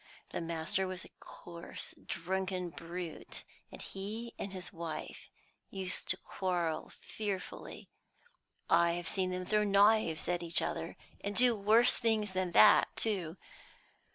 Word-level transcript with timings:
The 0.31 0.41
master 0.41 0.87
was 0.87 1.05
a 1.05 1.09
coarse 1.19 1.93
drunken 2.07 2.71
brute, 2.71 3.43
and 3.71 3.79
he 3.83 4.33
and 4.39 4.51
his 4.51 4.73
wife 4.73 5.29
used 5.69 6.09
to 6.09 6.17
quarrel 6.17 6.91
fearfully. 6.99 7.87
I 8.67 8.93
have 8.93 9.07
seen 9.07 9.29
them 9.29 9.45
throw 9.45 9.63
knives 9.63 10.27
at 10.27 10.41
each 10.41 10.59
other, 10.59 10.97
and 11.23 11.35
do 11.35 11.55
worse 11.55 11.93
things 11.93 12.31
than 12.33 12.49
that, 12.53 12.87
too. 12.95 13.37